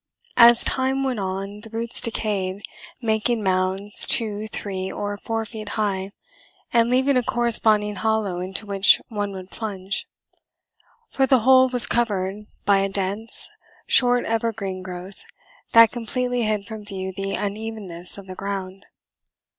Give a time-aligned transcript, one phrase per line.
[0.37, 2.63] As time went on the roots decayed,
[3.03, 6.11] making mounds two, three, or four feet high
[6.73, 10.07] and leaving a corresponding hollow into which one would plunge;
[11.11, 13.47] for the whole was covered by a dense,
[13.85, 15.21] short evergreen growth
[15.73, 18.85] that completely hid from view the unevenness of the ground.